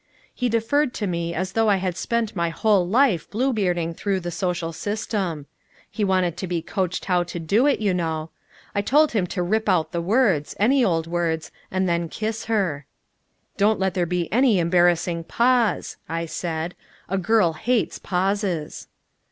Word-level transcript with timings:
He 0.33 0.49
deferred 0.49 0.95
to 0.95 1.05
me 1.05 1.31
as 1.35 1.51
though 1.51 1.69
I 1.69 1.75
had 1.75 1.95
spent 1.95 2.35
my 2.35 2.49
whole 2.49 2.87
life 2.87 3.29
Bluebearding 3.29 3.95
through 3.95 4.19
the 4.21 4.31
social 4.31 4.73
system. 4.73 5.45
He 5.91 6.03
wanted 6.03 6.37
to 6.37 6.47
be 6.47 6.63
coached 6.63 7.05
how 7.05 7.21
to 7.25 7.37
do 7.39 7.67
it, 7.67 7.79
you 7.79 7.93
know. 7.93 8.31
I 8.73 8.81
told 8.81 9.11
him 9.11 9.27
to 9.27 9.43
rip 9.43 9.69
out 9.69 9.91
the 9.91 10.01
words 10.01 10.55
any 10.59 10.83
old 10.83 11.05
words 11.05 11.51
and 11.69 11.87
then 11.87 12.09
kiss 12.09 12.45
her. 12.45 12.87
"Don't 13.57 13.79
let 13.79 13.93
there 13.93 14.07
be 14.07 14.27
any 14.33 14.57
embarrassing 14.57 15.25
pause," 15.25 15.97
I 16.09 16.25
said. 16.25 16.73
"A 17.07 17.19
girl 17.19 17.53
hates 17.53 17.99
pauses." 17.99 18.87